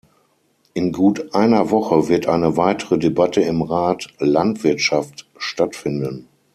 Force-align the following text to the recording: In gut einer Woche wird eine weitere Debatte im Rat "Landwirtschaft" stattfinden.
In 0.73 0.93
gut 0.93 1.35
einer 1.35 1.69
Woche 1.69 2.07
wird 2.07 2.25
eine 2.25 2.57
weitere 2.57 2.97
Debatte 2.97 3.41
im 3.41 3.61
Rat 3.61 4.07
"Landwirtschaft" 4.17 5.29
stattfinden. 5.37 6.27